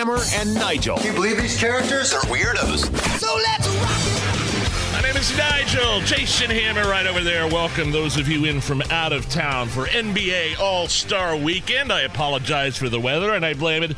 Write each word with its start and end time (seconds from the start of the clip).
Hammer 0.00 0.20
and 0.36 0.54
Nigel. 0.54 0.96
Can 0.96 1.08
you 1.08 1.12
believe 1.12 1.36
these 1.36 1.60
characters 1.60 2.14
are 2.14 2.22
weirdos? 2.22 2.86
So 3.18 3.36
let's 3.36 3.68
rock 3.68 4.92
My 4.94 5.02
name 5.06 5.14
is 5.14 5.36
Nigel. 5.36 6.00
Jason 6.06 6.48
Hammer 6.48 6.88
right 6.88 7.06
over 7.06 7.20
there. 7.20 7.46
Welcome 7.46 7.90
those 7.92 8.16
of 8.16 8.26
you 8.26 8.46
in 8.46 8.62
from 8.62 8.80
out 8.90 9.12
of 9.12 9.28
town 9.28 9.68
for 9.68 9.84
NBA 9.88 10.58
All 10.58 10.88
Star 10.88 11.36
Weekend. 11.36 11.92
I 11.92 12.00
apologize 12.00 12.78
for 12.78 12.88
the 12.88 12.98
weather 12.98 13.34
and 13.34 13.44
I 13.44 13.52
blame 13.52 13.82
it 13.82 13.94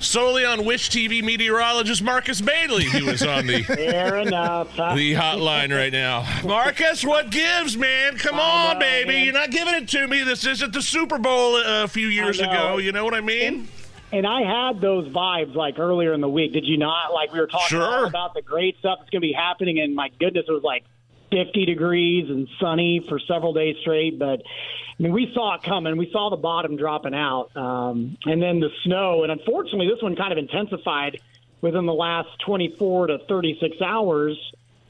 solely 0.00 0.44
on 0.44 0.64
Wish 0.64 0.90
TV 0.90 1.22
meteorologist 1.22 2.02
Marcus 2.02 2.40
Bailey, 2.40 2.86
who 2.86 3.08
is 3.08 3.22
on 3.22 3.46
the 3.46 3.62
Fair 3.62 4.16
enough. 4.16 4.74
Huh? 4.74 4.96
the 4.96 5.14
hotline 5.14 5.72
right 5.72 5.92
now. 5.92 6.26
Marcus, 6.44 7.04
what 7.04 7.30
gives, 7.30 7.76
man? 7.76 8.16
Come 8.16 8.40
on, 8.40 8.74
know, 8.74 8.80
baby. 8.80 9.08
man. 9.08 9.24
You're 9.24 9.34
not 9.34 9.52
giving 9.52 9.74
it 9.74 9.86
to 9.90 10.08
me. 10.08 10.24
This 10.24 10.44
isn't 10.44 10.72
the 10.72 10.82
Super 10.82 11.18
Bowl 11.18 11.54
uh, 11.54 11.84
a 11.84 11.88
few 11.88 12.08
years 12.08 12.40
ago. 12.40 12.78
You 12.78 12.90
know 12.90 13.04
what 13.04 13.14
I 13.14 13.20
mean? 13.20 13.68
And 14.12 14.26
I 14.26 14.42
had 14.42 14.80
those 14.80 15.06
vibes 15.08 15.54
like 15.54 15.78
earlier 15.78 16.12
in 16.14 16.20
the 16.20 16.28
week. 16.28 16.52
Did 16.52 16.64
you 16.66 16.78
not? 16.78 17.12
Like 17.12 17.32
we 17.32 17.40
were 17.40 17.46
talking 17.46 17.78
Sure. 17.78 18.06
about 18.06 18.34
the 18.34 18.42
great 18.42 18.78
stuff 18.78 19.00
that's 19.00 19.10
going 19.10 19.20
to 19.20 19.26
be 19.28 19.32
happening, 19.34 19.78
and 19.80 19.94
my 19.94 20.08
goodness, 20.18 20.46
it 20.48 20.52
was 20.52 20.62
like 20.62 20.84
50 21.30 21.66
degrees 21.66 22.30
and 22.30 22.48
sunny 22.58 23.04
for 23.06 23.18
several 23.18 23.52
days 23.52 23.76
straight. 23.82 24.18
But 24.18 24.40
I 24.40 25.02
mean, 25.02 25.12
we 25.12 25.30
saw 25.34 25.54
it 25.56 25.62
coming. 25.62 25.96
We 25.96 26.10
saw 26.10 26.30
the 26.30 26.36
bottom 26.36 26.76
dropping 26.76 27.14
out, 27.14 27.54
um, 27.56 28.16
and 28.24 28.40
then 28.42 28.60
the 28.60 28.70
snow. 28.84 29.22
And 29.24 29.32
unfortunately, 29.32 29.88
this 29.88 30.02
one 30.02 30.16
kind 30.16 30.32
of 30.32 30.38
intensified 30.38 31.20
within 31.60 31.86
the 31.86 31.94
last 31.94 32.28
24 32.46 33.08
to 33.08 33.18
36 33.28 33.76
hours. 33.82 34.38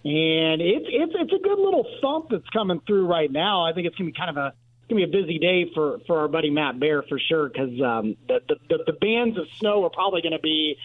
And 0.04 0.62
it's 0.62 0.86
it's 0.88 1.12
it's 1.16 1.32
a 1.32 1.38
good 1.42 1.58
little 1.58 1.84
thump 2.00 2.28
that's 2.30 2.48
coming 2.50 2.80
through 2.86 3.06
right 3.06 3.30
now. 3.30 3.64
I 3.66 3.72
think 3.72 3.86
it's 3.88 3.96
going 3.96 4.08
to 4.08 4.12
be 4.12 4.18
kind 4.18 4.30
of 4.30 4.36
a 4.36 4.54
gonna 4.88 5.04
be 5.06 5.18
a 5.18 5.22
busy 5.22 5.38
day 5.38 5.70
for 5.74 5.98
for 6.06 6.20
our 6.20 6.28
buddy 6.28 6.50
Matt 6.50 6.80
Bear 6.80 7.02
for 7.02 7.18
sure 7.18 7.48
because 7.48 7.80
um, 7.80 8.16
the, 8.26 8.40
the 8.48 8.56
the 8.68 8.84
the 8.86 8.92
bands 8.92 9.38
of 9.38 9.46
snow 9.58 9.84
are 9.84 9.90
probably 9.90 10.22
going 10.22 10.32
to 10.32 10.38
be 10.38 10.76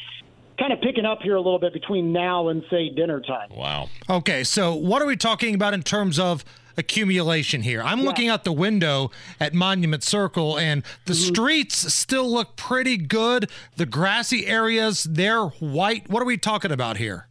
kind 0.58 0.73
of 0.73 0.82
picking 0.82 1.06
up 1.06 1.22
here 1.22 1.36
a 1.36 1.42
little 1.42 1.60
bit 1.60 1.73
between 1.73 2.12
now 2.12 2.50
and 2.50 2.64
say 2.70 2.90
dinner 2.90 3.22
time. 3.22 3.50
Wow. 3.52 3.90
Okay, 4.10 4.44
so 4.44 4.76
what 4.76 5.02
are 5.02 5.06
we 5.06 5.16
talking 5.16 5.56
about 5.56 5.73
in 5.73 5.84
terms 5.84 6.20
of 6.20 6.45
accumulation 6.78 7.62
here? 7.62 7.82
I'm 7.82 8.02
looking 8.02 8.30
out 8.30 8.44
the 8.44 8.54
window 8.54 9.12
at 9.40 9.54
Monument 9.54 10.04
Circle, 10.04 10.58
and 10.60 10.84
the 11.06 11.16
streets 11.16 11.94
still 11.94 12.32
look 12.32 12.56
pretty 12.56 12.98
good. 12.98 13.50
The 13.78 13.86
grassy 13.86 14.45
areas, 14.48 15.04
they're 15.04 15.45
white. 15.45 16.10
What 16.10 16.22
are 16.22 16.26
we 16.26 16.38
talking 16.38 16.72
about 16.72 16.98
here? 16.98 17.28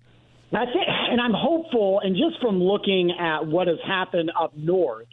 That's 0.50 0.70
it. 0.74 0.88
And 1.10 1.20
I'm 1.20 1.34
hopeful, 1.34 2.00
and 2.00 2.16
just 2.16 2.40
from 2.40 2.62
looking 2.62 3.12
at 3.18 3.46
what 3.46 3.68
has 3.68 3.78
happened 3.86 4.32
up 4.38 4.56
north, 4.56 5.06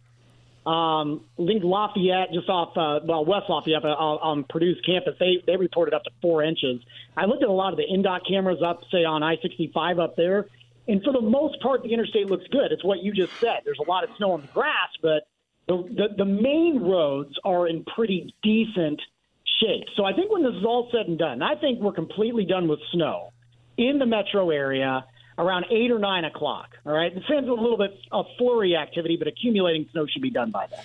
um, 0.66 1.22
think 1.38 1.64
Lafayette, 1.64 2.32
just 2.34 2.50
off, 2.50 2.78
uh, 2.78 3.06
well, 3.06 3.26
West 3.26 3.46
Lafayette 3.50 3.86
uh, 3.86 3.96
on 3.96 4.46
Purdue's 4.50 4.80
campus, 4.86 5.16
they, 5.20 5.42
they 5.48 5.56
reported 5.56 5.94
up 5.94 6.04
to 6.04 6.12
four 6.22 6.44
inches. 6.44 6.82
I 7.16 7.26
looked 7.26 7.44
at 7.44 7.50
a 7.50 7.54
lot 7.54 7.74
of 7.74 7.78
the 7.78 7.86
INDOT 7.86 8.28
cameras 8.28 8.60
up, 8.66 8.82
say, 8.92 9.04
on 9.06 9.24
I 9.24 9.38
65 9.42 10.00
up 10.00 10.16
there, 10.16 10.46
and 10.88 11.04
for 11.04 11.14
the 11.14 11.22
most 11.22 11.62
part, 11.62 11.84
the 11.84 11.94
interstate 11.94 12.28
looks 12.28 12.46
good. 12.52 12.72
It's 12.72 12.84
what 12.84 13.04
you 13.04 13.14
just 13.14 13.34
said. 13.40 13.62
There's 13.64 13.80
a 13.80 13.90
lot 13.90 14.04
of 14.04 14.10
snow 14.18 14.32
on 14.32 14.42
the 14.42 14.48
grass, 14.48 14.90
but 15.02 15.28
the, 15.68 15.78
the, 15.78 16.08
the 16.18 16.26
main 16.26 16.82
roads 16.82 17.36
are 17.46 17.68
in 17.68 17.86
pretty 17.96 18.34
decent 18.42 19.00
shape. 19.62 19.86
So 19.96 20.04
I 20.04 20.14
think 20.14 20.32
when 20.32 20.44
this 20.44 20.54
is 20.54 20.66
all 20.66 20.90
said 20.92 21.08
and 21.08 21.18
done, 21.18 21.42
I 21.42 21.56
think 21.56 21.80
we're 21.80 21.94
completely 21.94 22.46
done 22.46 22.68
with 22.68 22.80
snow 22.92 23.32
in 23.78 24.00
the 24.00 24.06
metro 24.06 24.50
area 24.50 25.06
around 25.40 25.66
eight 25.72 25.90
or 25.90 25.98
nine 26.00 26.26
o'clock. 26.26 26.70
All 26.86 26.94
right, 26.94 27.12
it 27.16 27.24
sends 27.28 27.48
a 27.50 27.54
little 27.54 27.78
bit 27.78 27.92
of 28.12 28.26
flurry 28.38 28.76
activity, 28.76 29.16
but 29.18 29.28
accumulating 29.28 29.88
snow 29.92 30.06
should 30.06 30.22
be 30.22 30.30
done 30.30 30.52
by 30.52 30.68
then. 30.68 30.80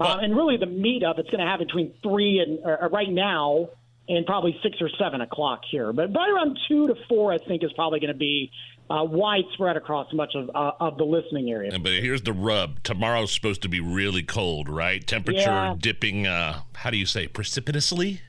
Uh, 0.00 0.18
and 0.20 0.36
really, 0.36 0.56
the 0.56 0.66
meet 0.66 1.02
up 1.04 1.18
it's 1.18 1.30
going 1.30 1.40
to 1.44 1.46
have 1.50 1.60
between 1.60 1.94
three 2.02 2.40
and 2.40 2.58
uh, 2.66 2.88
right 2.90 3.08
now 3.10 3.68
and 4.08 4.26
probably 4.26 4.58
six 4.62 4.76
or 4.82 4.90
seven 4.98 5.20
o'clock 5.22 5.60
here. 5.70 5.92
But 5.92 6.12
by 6.12 6.28
around 6.28 6.58
two 6.68 6.88
to 6.88 6.94
four, 7.08 7.32
I 7.32 7.38
think 7.38 7.64
is 7.64 7.72
probably 7.72 8.00
going 8.00 8.12
to 8.12 8.18
be 8.18 8.50
uh, 8.90 9.02
widespread 9.04 9.76
across 9.78 10.12
much 10.12 10.34
of 10.34 10.50
uh, 10.54 10.72
of 10.80 10.98
the 10.98 11.04
listening 11.04 11.50
area. 11.50 11.70
But 11.78 11.92
here's 11.92 12.22
the 12.22 12.34
rub. 12.34 12.82
Tomorrow's 12.82 13.32
supposed 13.32 13.62
to 13.62 13.68
be 13.68 13.80
really 13.80 14.22
cold, 14.22 14.68
right? 14.68 15.06
Temperature 15.06 15.40
Yeah. 15.40 15.74
dipping, 15.78 16.26
uh, 16.26 16.60
how 16.74 16.90
do 16.90 16.98
you 16.98 17.06
say, 17.06 17.26
precipitously? 17.28 18.20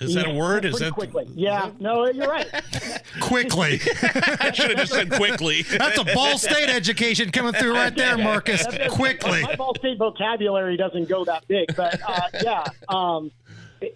Is 0.00 0.14
that 0.14 0.26
a 0.28 0.32
word? 0.32 0.64
Is 0.64 0.78
that 0.78 0.92
quickly? 0.92 1.28
Yeah, 1.34 1.70
no, 1.80 2.08
you're 2.08 2.28
right. 2.28 2.46
Quickly. 3.20 3.80
I 4.02 4.52
should 4.52 4.70
have 4.70 4.78
just 4.78 4.92
said 4.92 5.10
quickly. 5.10 5.62
That's 5.62 5.98
a 5.98 6.04
Ball 6.04 6.38
State 6.38 6.68
education 6.68 7.30
coming 7.32 7.52
through 7.52 7.72
right 7.74 7.94
there, 7.94 8.16
Marcus. 8.16 8.64
Quickly. 8.90 9.42
My 9.42 9.56
Ball 9.56 9.74
State 9.76 9.98
vocabulary 9.98 10.76
doesn't 10.76 11.08
go 11.08 11.24
that 11.24 11.46
big, 11.48 11.74
but 11.74 12.00
uh, 12.06 12.28
yeah, 12.42 12.64
um, 12.88 13.32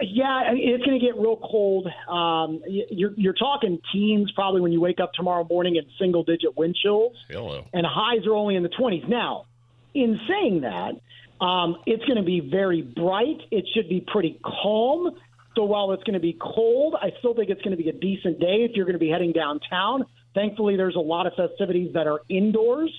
yeah, 0.00 0.24
I 0.24 0.54
mean, 0.54 0.74
it's 0.74 0.84
going 0.84 0.98
to 0.98 1.04
get 1.04 1.16
real 1.16 1.36
cold. 1.36 1.88
Um, 2.08 2.62
you're 2.66 3.12
you're 3.16 3.32
talking 3.32 3.80
teens 3.92 4.30
probably 4.32 4.60
when 4.60 4.72
you 4.72 4.80
wake 4.80 5.00
up 5.00 5.12
tomorrow 5.12 5.44
morning 5.44 5.76
in 5.76 5.84
single 5.98 6.24
digit 6.24 6.56
wind 6.56 6.76
chills, 6.76 7.16
Hello. 7.28 7.64
and 7.72 7.86
highs 7.86 8.26
are 8.26 8.34
only 8.34 8.56
in 8.56 8.62
the 8.62 8.68
20s. 8.70 9.08
Now, 9.08 9.46
in 9.94 10.20
saying 10.28 10.62
that, 10.62 11.00
um, 11.44 11.76
it's 11.86 12.04
going 12.04 12.16
to 12.16 12.22
be 12.22 12.40
very 12.40 12.82
bright. 12.82 13.40
It 13.50 13.66
should 13.74 13.88
be 13.88 14.00
pretty 14.00 14.38
calm. 14.44 15.16
So 15.54 15.64
while 15.64 15.92
it's 15.92 16.02
going 16.04 16.14
to 16.14 16.20
be 16.20 16.36
cold, 16.40 16.94
I 17.00 17.10
still 17.18 17.34
think 17.34 17.50
it's 17.50 17.62
going 17.62 17.76
to 17.76 17.82
be 17.82 17.88
a 17.88 17.92
decent 17.92 18.40
day 18.40 18.66
if 18.68 18.72
you're 18.74 18.86
going 18.86 18.98
to 18.98 19.04
be 19.04 19.10
heading 19.10 19.32
downtown. 19.32 20.06
Thankfully, 20.34 20.76
there's 20.76 20.96
a 20.96 21.00
lot 21.00 21.26
of 21.26 21.34
festivities 21.34 21.92
that 21.94 22.06
are 22.06 22.20
indoors 22.28 22.90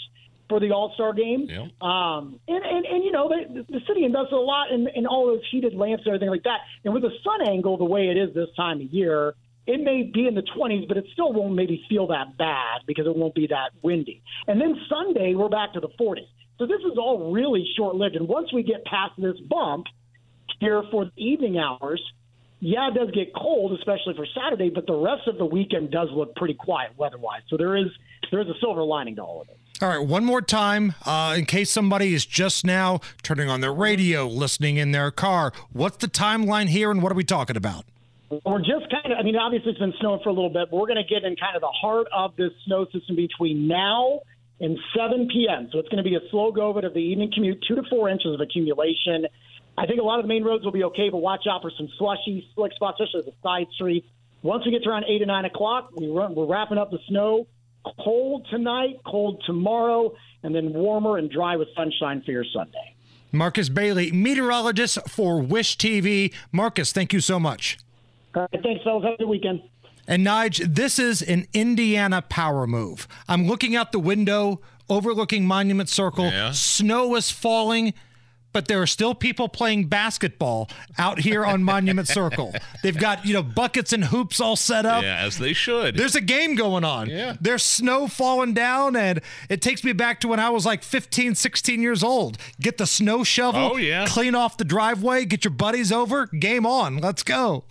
for 0.49 0.59
the 0.59 0.71
All 0.71 0.91
Star 0.93 1.13
game. 1.13 1.47
Yeah. 1.49 1.67
Um, 1.81 2.39
and, 2.47 2.63
and, 2.63 2.85
and, 2.85 3.03
you 3.03 3.11
know, 3.11 3.29
the, 3.29 3.63
the 3.63 3.79
city 3.87 4.05
invested 4.05 4.35
a 4.35 4.37
lot 4.37 4.71
in, 4.71 4.87
in 4.93 5.07
all 5.07 5.25
those 5.27 5.41
heated 5.49 5.73
lamps 5.73 6.03
and 6.05 6.13
everything 6.13 6.29
like 6.29 6.43
that. 6.43 6.59
And 6.83 6.93
with 6.93 7.03
the 7.03 7.11
sun 7.23 7.47
angle 7.47 7.77
the 7.77 7.85
way 7.85 8.09
it 8.09 8.17
is 8.17 8.35
this 8.35 8.49
time 8.55 8.81
of 8.81 8.93
year, 8.93 9.33
it 9.65 9.81
may 9.81 10.03
be 10.03 10.27
in 10.27 10.35
the 10.35 10.43
20s, 10.55 10.87
but 10.87 10.97
it 10.97 11.05
still 11.13 11.31
won't 11.31 11.55
maybe 11.55 11.83
feel 11.89 12.07
that 12.07 12.37
bad 12.37 12.81
because 12.85 13.07
it 13.07 13.15
won't 13.15 13.33
be 13.33 13.47
that 13.47 13.71
windy. 13.81 14.21
And 14.47 14.59
then 14.59 14.75
Sunday, 14.89 15.35
we're 15.35 15.49
back 15.49 15.73
to 15.73 15.79
the 15.79 15.89
40s. 15.99 16.27
So 16.59 16.67
this 16.67 16.81
is 16.81 16.97
all 16.97 17.31
really 17.31 17.65
short 17.75 17.95
lived. 17.95 18.15
And 18.15 18.27
once 18.27 18.53
we 18.53 18.61
get 18.61 18.85
past 18.85 19.13
this 19.17 19.39
bump 19.49 19.87
here 20.59 20.83
for 20.91 21.05
the 21.05 21.11
evening 21.17 21.57
hours, 21.57 22.01
yeah, 22.63 22.87
it 22.87 22.93
does 22.93 23.11
get 23.11 23.35
cold, 23.35 23.77
especially 23.77 24.13
for 24.15 24.25
Saturday, 24.33 24.69
but 24.69 24.87
the 24.87 24.95
rest 24.95 25.27
of 25.27 25.37
the 25.37 25.45
weekend 25.45 25.91
does 25.91 26.07
look 26.13 26.33
pretty 26.35 26.53
quiet 26.53 26.91
weather-wise. 26.97 27.41
So 27.49 27.57
there 27.57 27.75
is 27.75 27.87
there 28.31 28.39
is 28.39 28.47
a 28.47 28.53
silver 28.61 28.83
lining 28.83 29.17
to 29.17 29.21
all 29.21 29.41
of 29.41 29.49
it. 29.49 29.57
All 29.81 29.89
right, 29.89 30.07
one 30.07 30.23
more 30.23 30.41
time, 30.41 30.95
uh, 31.05 31.35
in 31.37 31.45
case 31.45 31.69
somebody 31.69 32.13
is 32.13 32.25
just 32.25 32.65
now 32.65 33.01
turning 33.21 33.49
on 33.49 33.59
their 33.59 33.73
radio, 33.73 34.25
listening 34.25 34.77
in 34.77 34.93
their 34.93 35.11
car. 35.11 35.51
What's 35.73 35.97
the 35.97 36.07
timeline 36.07 36.69
here, 36.69 36.89
and 36.89 37.03
what 37.03 37.11
are 37.11 37.15
we 37.15 37.25
talking 37.25 37.57
about? 37.57 37.83
We're 38.45 38.59
just 38.59 38.89
kind 38.89 39.11
of, 39.11 39.19
I 39.19 39.23
mean, 39.23 39.35
obviously 39.35 39.71
it's 39.71 39.79
been 39.79 39.93
snowing 39.99 40.21
for 40.23 40.29
a 40.29 40.33
little 40.33 40.49
bit, 40.49 40.71
but 40.71 40.77
we're 40.77 40.87
going 40.87 41.03
to 41.03 41.13
get 41.13 41.25
in 41.25 41.35
kind 41.35 41.55
of 41.55 41.61
the 41.61 41.67
heart 41.67 42.07
of 42.15 42.35
this 42.37 42.51
snow 42.65 42.85
system 42.93 43.17
between 43.17 43.67
now 43.67 44.21
and 44.61 44.79
7 44.95 45.27
p.m. 45.31 45.67
So 45.71 45.79
it's 45.79 45.89
going 45.89 46.01
to 46.01 46.09
be 46.09 46.15
a 46.15 46.29
slow 46.31 46.51
go 46.51 46.69
of 46.69 46.77
it 46.77 46.85
of 46.85 46.93
the 46.93 46.99
evening 46.99 47.31
commute, 47.33 47.63
two 47.67 47.75
to 47.75 47.83
four 47.89 48.09
inches 48.09 48.33
of 48.33 48.39
accumulation. 48.39 49.27
I 49.77 49.85
think 49.85 49.99
a 49.99 50.03
lot 50.03 50.19
of 50.19 50.25
the 50.25 50.29
main 50.29 50.43
roads 50.43 50.63
will 50.63 50.71
be 50.71 50.83
okay, 50.85 51.09
but 51.09 51.17
watch 51.17 51.45
out 51.49 51.61
for 51.61 51.71
some 51.77 51.89
slushy, 51.97 52.47
slick 52.55 52.73
spots, 52.73 52.99
especially 52.99 53.31
the 53.31 53.35
side 53.41 53.67
streets. 53.73 54.07
Once 54.43 54.65
we 54.65 54.71
get 54.71 54.83
to 54.83 54.89
around 54.89 55.05
8 55.07 55.21
or 55.21 55.25
9 55.25 55.45
o'clock, 55.45 55.89
we 55.95 56.09
run, 56.09 56.35
we're 56.35 56.45
wrapping 56.45 56.77
up 56.77 56.91
the 56.91 56.99
snow. 57.07 57.47
Cold 58.03 58.47
tonight, 58.49 58.99
cold 59.05 59.41
tomorrow, 59.45 60.13
and 60.43 60.53
then 60.53 60.73
warmer 60.73 61.17
and 61.17 61.29
dry 61.29 61.55
with 61.55 61.67
sunshine 61.75 62.21
for 62.25 62.31
your 62.31 62.45
Sunday. 62.53 62.95
Marcus 63.31 63.67
Bailey, 63.67 64.11
meteorologist 64.11 64.99
for 65.09 65.41
Wish 65.41 65.77
TV. 65.77 66.33
Marcus, 66.51 66.91
thank 66.91 67.13
you 67.13 67.19
so 67.19 67.39
much. 67.39 67.79
All 68.35 68.43
right, 68.43 68.63
thanks, 68.63 68.83
fellas. 68.83 69.03
Have 69.03 69.15
a 69.15 69.17
good 69.17 69.27
weekend. 69.27 69.61
And 70.07 70.25
Nige, 70.25 70.75
this 70.75 70.99
is 70.99 71.21
an 71.21 71.47
Indiana 71.53 72.21
power 72.21 72.67
move. 72.67 73.07
I'm 73.27 73.47
looking 73.47 73.75
out 73.75 73.91
the 73.91 73.99
window, 73.99 74.61
overlooking 74.89 75.45
Monument 75.45 75.89
Circle. 75.89 76.25
Yeah. 76.25 76.51
Snow 76.51 77.15
is 77.15 77.31
falling, 77.31 77.93
but 78.53 78.67
there 78.67 78.81
are 78.81 78.87
still 78.87 79.13
people 79.15 79.49
playing 79.49 79.87
basketball 79.87 80.69
out 80.97 81.19
here 81.19 81.45
on 81.45 81.63
Monument 81.63 82.07
Circle. 82.19 82.53
They've 82.83 82.97
got, 82.97 83.25
you 83.25 83.33
know, 83.33 83.43
buckets 83.43 83.91
and 83.91 84.05
hoops 84.05 84.39
all 84.39 84.55
set 84.55 84.85
up. 84.85 85.03
Yeah, 85.03 85.17
as 85.17 85.37
they 85.39 85.53
should. 85.53 85.97
There's 85.97 86.15
a 86.15 86.21
game 86.21 86.55
going 86.55 86.83
on. 86.83 87.09
Yeah. 87.09 87.35
There's 87.41 87.63
snow 87.63 88.07
falling 88.07 88.53
down, 88.53 88.95
and 88.95 89.21
it 89.49 89.61
takes 89.61 89.83
me 89.83 89.91
back 89.93 90.19
to 90.21 90.27
when 90.27 90.39
I 90.39 90.49
was 90.49 90.65
like 90.65 90.83
15, 90.83 91.35
16 91.35 91.81
years 91.81 92.03
old. 92.03 92.37
Get 92.61 92.77
the 92.77 92.85
snow 92.87 93.23
shovel, 93.23 93.71
Oh, 93.73 93.77
yeah. 93.77 94.05
clean 94.07 94.35
off 94.35 94.57
the 94.57 94.63
driveway, 94.65 95.25
get 95.25 95.43
your 95.43 95.51
buddies 95.53 95.91
over, 95.91 96.27
game 96.27 96.65
on. 96.65 96.97
Let's 96.97 97.23
go. 97.23 97.63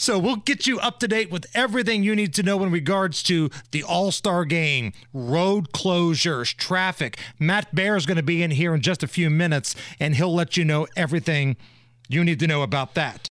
So 0.00 0.18
we'll 0.18 0.36
get 0.36 0.66
you 0.66 0.80
up 0.80 0.98
to 1.00 1.08
date 1.08 1.30
with 1.30 1.44
everything 1.52 2.02
you 2.02 2.16
need 2.16 2.32
to 2.32 2.42
know 2.42 2.64
in 2.64 2.70
regards 2.70 3.22
to 3.24 3.50
the 3.70 3.82
All 3.82 4.10
Star 4.10 4.46
game, 4.46 4.94
road 5.12 5.72
closures, 5.72 6.56
traffic. 6.56 7.18
Matt 7.38 7.74
Bear 7.74 7.96
is 7.96 8.06
going 8.06 8.16
to 8.16 8.22
be 8.22 8.42
in 8.42 8.50
here 8.50 8.74
in 8.74 8.80
just 8.80 9.02
a 9.02 9.06
few 9.06 9.28
minutes, 9.28 9.76
and 10.00 10.14
he'll 10.14 10.34
let 10.34 10.56
you 10.56 10.64
know 10.64 10.86
everything 10.96 11.54
you 12.08 12.24
need 12.24 12.40
to 12.40 12.46
know 12.46 12.62
about 12.62 12.94
that. 12.94 13.28